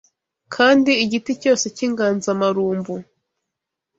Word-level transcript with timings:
kandi 0.55 0.91
igiti 1.03 1.31
cyose 1.41 1.65
cy’inganzamarumbu 1.75 2.93